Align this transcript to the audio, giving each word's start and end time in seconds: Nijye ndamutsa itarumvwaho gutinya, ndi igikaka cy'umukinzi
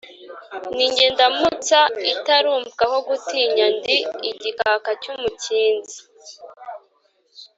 Nijye 0.75 1.05
ndamutsa 1.13 1.79
itarumvwaho 2.13 2.97
gutinya, 3.07 3.65
ndi 3.75 3.97
igikaka 4.31 4.89
cy'umukinzi 5.01 5.99